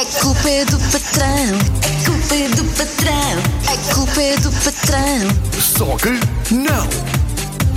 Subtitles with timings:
[0.00, 1.58] A culpa é do patrão.
[1.84, 3.36] A culpa é do patrão.
[3.68, 5.60] A culpa é do patrão.
[5.60, 6.86] Só que não!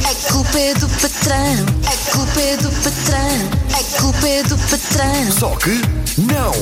[0.10, 1.66] A culpa é do patrão.
[1.86, 3.36] A culpa é do patrão.
[3.74, 5.32] A culpa é do patrão.
[5.34, 6.54] Só que não!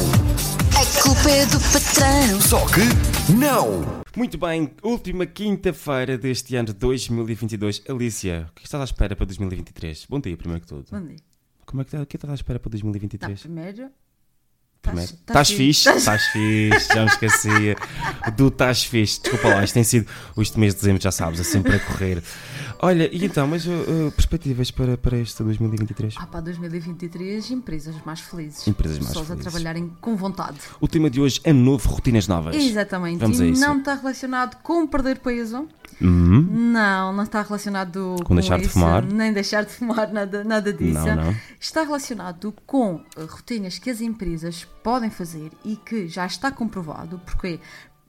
[0.81, 2.41] A culpa é do patrão.
[2.41, 4.01] Só que não!
[4.17, 7.83] Muito bem, última quinta-feira deste ano de 2022.
[7.87, 10.07] Alicia, o que estás à espera para 2023?
[10.09, 10.87] Bom dia, primeiro que tudo.
[10.89, 11.17] Bom dia.
[11.67, 13.41] Como é que, o que estás à espera para Não, 2023?
[13.41, 13.91] primeiro.
[14.81, 15.11] Primeiro.
[15.11, 15.89] Estás Estás fixe?
[15.89, 17.75] Estás fixe, já me esqueci.
[18.35, 19.21] Do estás fixe.
[19.21, 20.07] Desculpa lá, isto tem sido.
[20.37, 22.23] Este mês de dezembro, já sabes, é sempre a correr.
[22.83, 26.15] Olha, e então, mas uh, uh, perspectivas para, para este 2023?
[26.17, 28.67] Ah, para 2023, empresas mais felizes.
[28.67, 29.45] Empresas mais Pessoas felizes.
[29.45, 30.57] a trabalharem com vontade.
[30.79, 32.55] O tema de hoje é novo, rotinas novas.
[32.55, 33.19] Exatamente.
[33.19, 33.61] Vamos a e isso.
[33.61, 35.67] não está relacionado com perder peso.
[35.99, 36.71] Uhum.
[36.71, 39.05] Não, não está relacionado com, deixar de isso, fumar.
[39.05, 41.05] Nem deixar de fumar, nada, nada disso.
[41.05, 41.35] Não, não.
[41.59, 47.59] Está relacionado com rotinas que as empresas podem fazer e que já está comprovado, porque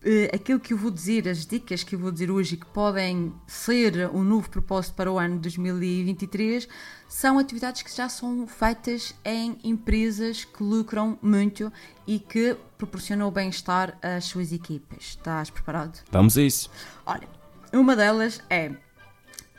[0.05, 2.67] eh, aquilo que eu vou dizer, as dicas que eu vou dizer hoje e que
[2.67, 6.69] podem ser um novo propósito para o ano 2023,
[7.09, 11.73] são atividades que já são feitas em empresas que lucram muito
[12.05, 14.99] e que proporcionam o bem-estar às suas equipas.
[15.01, 16.01] Estás preparado?
[16.11, 16.69] Vamos a isso.
[17.07, 17.29] Olha,
[17.73, 18.71] uma delas é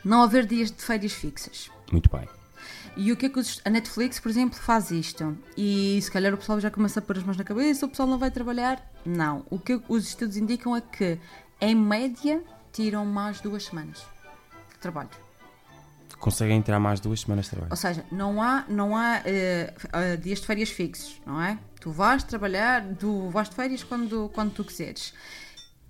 [0.03, 1.69] não haver dias de férias fixas.
[1.91, 2.27] Muito bem.
[2.95, 5.35] E o que é que os- a Netflix, por exemplo, faz isto?
[5.57, 8.07] E se calhar o pessoal já começa a pôr as mãos na cabeça, o pessoal
[8.07, 8.87] não vai trabalhar?
[9.05, 9.45] Não.
[9.49, 11.17] O que os estudos indicam é que,
[11.59, 13.97] em média, tiram mais duas semanas
[14.71, 15.09] de trabalho.
[16.19, 17.71] Conseguem entrar mais duas semanas de trabalho.
[17.71, 21.57] Ou seja, não há, não há eh, eh, dias de férias fixos, não é?
[21.81, 25.13] Tu vais trabalhar, tu vais de férias quando, quando tu quiseres.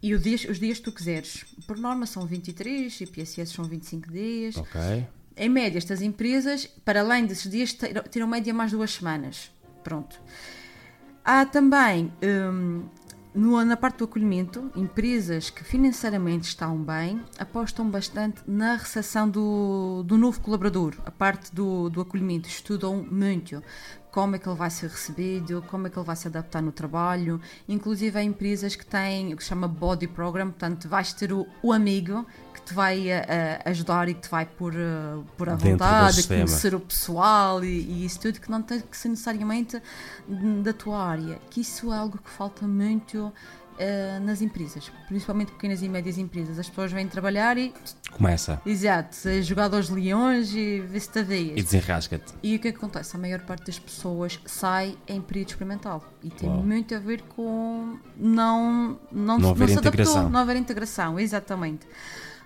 [0.03, 4.11] E dias, os dias que tu quiseres, por norma são 23 e PSS são 25
[4.11, 4.57] dias.
[4.57, 5.07] Ok.
[5.37, 9.49] Em média, estas empresas, para além desses dias, tiram, tiram média mais duas semanas.
[9.81, 10.19] Pronto.
[11.23, 12.83] Há também, hum,
[13.33, 20.03] no- na parte do acolhimento, empresas que financeiramente estão bem apostam bastante na recepção do,
[20.05, 20.95] do novo colaborador.
[21.05, 23.63] A parte do, do acolhimento, estudam muito
[24.13, 26.71] como é que ele vai ser recebido, como é que ele vai se adaptar no
[26.71, 27.41] trabalho.
[27.67, 31.47] Inclusive, há empresas que têm o que se chama Body Program, portanto, vais ter o,
[31.63, 35.55] o amigo que te vai eh, ajudar e que te vai pôr, eh, pôr à
[35.55, 39.81] vontade, conhecer o pessoal e, e isso tudo que não tem que ser necessariamente
[40.61, 41.39] da tua área.
[41.49, 43.33] Que isso é algo que falta muito
[43.77, 46.57] eh, nas empresas, principalmente pequenas e médias empresas.
[46.59, 47.73] As pessoas vêm trabalhar e,
[48.11, 48.61] Começa.
[48.65, 52.33] exato, é jogar aos leões e vê-se-te a E desenrasca-te.
[52.43, 53.15] E o que é que acontece?
[53.15, 56.63] A maior parte das pessoas sai em período experimental e tem Uau.
[56.63, 60.29] muito a ver com não, não, Não haver se adaptou, integração.
[60.29, 61.87] não haver integração, exatamente.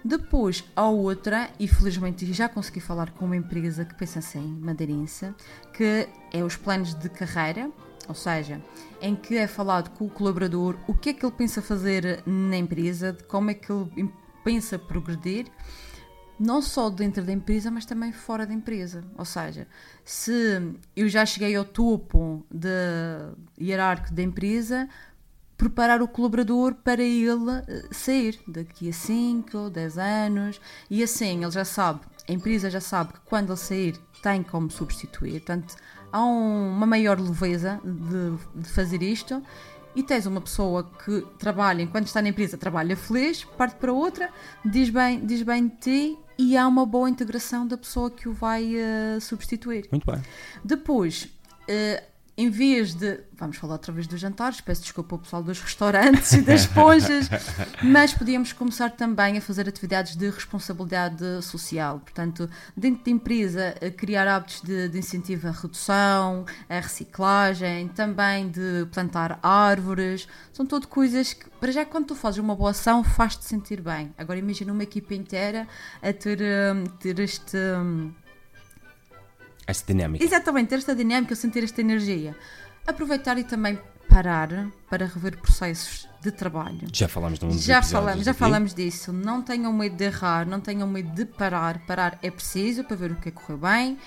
[0.05, 5.33] Depois, há outra, e felizmente já consegui falar com uma empresa que pensa assim, madeirense,
[5.73, 7.69] que é os planos de carreira,
[8.07, 8.61] ou seja,
[9.01, 12.57] em que é falado com o colaborador o que é que ele pensa fazer na
[12.57, 14.11] empresa, de como é que ele
[14.43, 15.45] pensa progredir
[16.39, 19.03] não só dentro da empresa, mas também fora da empresa.
[19.17, 19.67] Ou seja,
[20.05, 22.69] se eu já cheguei ao topo de
[23.59, 24.87] hierárquico da empresa,
[25.57, 31.51] preparar o colaborador para ele eh, sair daqui a 5, 10 anos, e assim ele
[31.51, 35.39] já sabe, a empresa já sabe que quando ele sair tem como substituir.
[35.39, 35.75] Portanto,
[36.11, 39.41] há um- uma maior leveza de, de fazer isto.
[39.95, 44.29] E tens uma pessoa que trabalha, enquanto está na empresa, trabalha feliz, parte para outra,
[44.63, 48.33] diz bem, diz bem de ti e há uma boa integração da pessoa que o
[48.33, 49.87] vai eh, substituir.
[49.91, 50.21] Muito bem.
[50.63, 51.27] Depois,
[51.67, 52.03] eh,
[52.37, 53.19] em vez de.
[53.33, 57.29] Vamos falar outra vez dos jantares, peço desculpa ao pessoal dos restaurantes e das esponjas,
[57.83, 61.99] mas podíamos começar também a fazer atividades de responsabilidade social.
[61.99, 68.49] Portanto, dentro da empresa, a criar hábitos de, de incentivo à redução, à reciclagem, também
[68.49, 70.27] de plantar árvores.
[70.53, 74.13] São tudo coisas que, para já, quando tu fazes uma boa ação, faz-te sentir bem.
[74.17, 75.67] Agora, imagina uma equipa inteira
[76.01, 77.57] a ter, hum, ter este.
[79.67, 80.23] Esta dinâmica.
[80.23, 82.35] Exatamente, ter esta dinâmica, sentir esta energia.
[82.87, 83.77] Aproveitar e também
[84.09, 86.87] parar para rever processos de trabalho.
[86.93, 88.39] Já falámos num dos Já falamos, já aqui.
[88.39, 89.11] falamos disso.
[89.11, 91.79] Não tenham medo de errar, não tenham medo de parar.
[91.85, 93.97] Parar é preciso para ver o que é que correu bem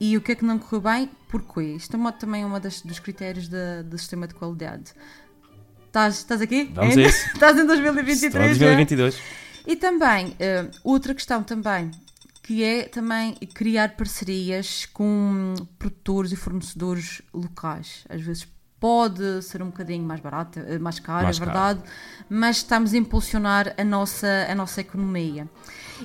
[0.00, 1.74] e o que é que não correu bem, porquê.
[1.76, 4.92] Isto é também é um dos critérios da- do sistema de qualidade.
[5.86, 6.70] Estás, estás aqui?
[6.74, 7.26] Vamos a isso.
[7.32, 8.66] Estás em 2023 Estão em já?
[8.66, 9.18] 2022.
[9.66, 11.90] E também, eh, outra questão também,
[12.46, 18.04] que é também criar parcerias com produtores e fornecedores locais.
[18.08, 18.46] Às vezes
[18.78, 21.50] pode ser um bocadinho mais barato, eh, mais caro, Mais é caro.
[21.50, 21.82] verdade,
[22.28, 25.48] mas estamos a impulsionar a nossa, a nossa economia.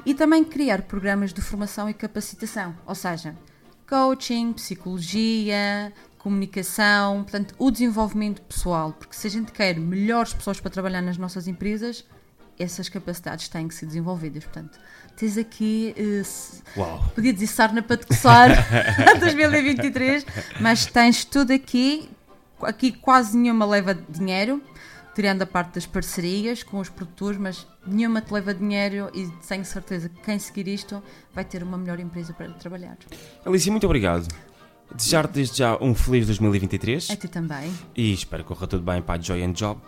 [0.04, 3.36] E também criar programas de formação e capacitação, ou seja,
[3.88, 10.72] coaching, psicologia, comunicação, portanto, o desenvolvimento pessoal, porque se a gente quer melhores pessoas para
[10.72, 12.04] trabalhar nas nossas empresas,
[12.60, 14.44] essas capacidades têm que ser desenvolvidas.
[14.44, 14.80] Portanto,
[15.16, 15.94] tens aqui,
[16.24, 17.04] se- Uau.
[17.16, 18.50] podia dizer sarna para te coçar
[19.20, 20.26] 2023,
[20.60, 22.10] mas tens tudo aqui,
[22.62, 24.62] aqui quase nenhuma leva dinheiro,
[25.16, 29.66] tirando a parte das parcerias com os produtores, mas nenhuma te leva dinheiro e tenho
[29.66, 32.98] certeza que quem seguir isto vai ter uma melhor empresa para trabalhar.
[33.46, 34.28] Alicia, muito obrigado.
[34.94, 37.74] Desejar-te desde já um feliz 2023 A ti também.
[37.96, 39.80] e espero que corra tudo bem para a Joy and Job.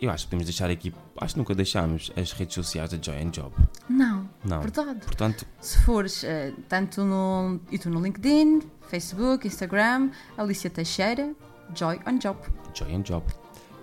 [0.00, 3.16] Eu acho que podemos deixar aqui, acho que nunca deixámos as redes sociais da Joy
[3.22, 3.50] and Job.
[3.88, 4.60] Não, Não.
[4.60, 5.00] verdade.
[5.00, 11.32] Portanto, Se fores eh, tanto no, e tu no LinkedIn, Facebook, Instagram, Alicia Teixeira,
[11.74, 12.38] Joy on Job.
[12.74, 13.24] Joy and Job.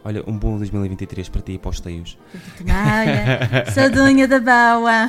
[0.06, 2.18] Olha, um bom 2023 para ti e para os teios.
[2.62, 5.08] Olha, Sadunha da Boa.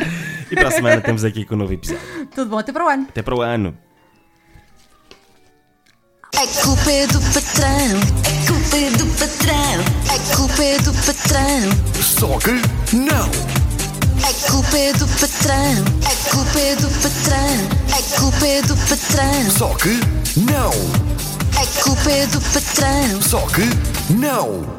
[0.51, 2.27] E para a semana temos aqui com um novo episódio.
[2.35, 3.07] Tudo bom, até para o ano.
[3.11, 3.77] Até para o ano.
[6.33, 8.24] É culpa é do patrão,
[8.65, 9.85] culpa é do patrão,
[10.15, 13.29] é culpa é do patrão, Só que não.
[14.27, 19.51] é culpa é do patrão, é culpa é do patrão, é culpa é do patrão,
[19.51, 20.01] Só que
[20.37, 20.71] não.
[21.61, 23.23] é culpa é do patrão.
[23.23, 23.69] Só que
[24.13, 24.75] não.